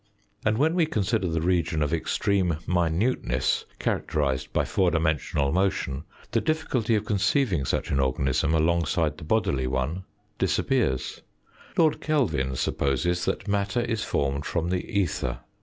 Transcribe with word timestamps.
And 0.43 0.57
when 0.57 0.73
we 0.73 0.87
consider 0.87 1.27
the 1.27 1.41
region 1.43 1.83
of 1.83 1.93
extreme 1.93 2.57
minuteness 2.65 3.65
characterised 3.77 4.51
by 4.51 4.65
four 4.65 4.89
dimensional 4.89 5.51
motion 5.51 6.05
the 6.31 6.41
difficulty 6.41 6.95
of 6.95 7.05
conceiving 7.05 7.65
such 7.65 7.91
an 7.91 7.99
organism 7.99 8.55
alongside 8.55 9.19
the 9.19 9.23
bodily 9.23 9.67
one 9.67 10.05
disappears. 10.39 11.21
Lord 11.77 12.01
Kelvin 12.01 12.55
supposes 12.55 13.25
that 13.25 13.47
matter 13.47 13.81
is 13.81 14.03
formed 14.03 14.43
from 14.47 14.69
the 14.71 14.83
ether. 14.89 15.41